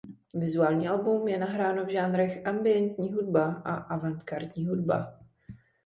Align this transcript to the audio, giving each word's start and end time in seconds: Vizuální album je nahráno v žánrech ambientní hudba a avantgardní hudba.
Vizuální 0.35 0.87
album 0.87 1.27
je 1.27 1.39
nahráno 1.39 1.85
v 1.85 1.89
žánrech 1.89 2.45
ambientní 2.47 3.13
hudba 3.13 3.53
a 3.53 3.75
avantgardní 3.75 4.65
hudba. 4.65 5.19